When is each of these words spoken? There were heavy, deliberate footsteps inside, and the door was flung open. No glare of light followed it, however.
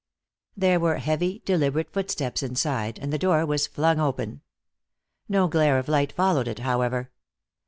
There 0.57 0.79
were 0.79 0.97
heavy, 0.97 1.43
deliberate 1.45 1.91
footsteps 1.91 2.41
inside, 2.41 2.97
and 2.97 3.13
the 3.13 3.19
door 3.19 3.45
was 3.45 3.67
flung 3.67 3.99
open. 3.99 4.41
No 5.29 5.47
glare 5.47 5.77
of 5.77 5.87
light 5.87 6.11
followed 6.11 6.47
it, 6.47 6.57
however. 6.57 7.11